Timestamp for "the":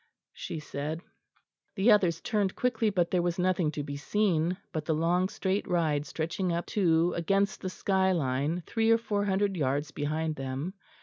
1.75-1.91, 4.85-4.95, 7.61-7.69